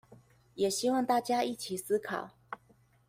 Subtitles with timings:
[0.55, 2.31] 也希望大家一起思考